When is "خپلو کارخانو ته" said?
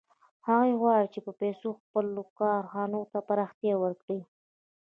1.81-3.19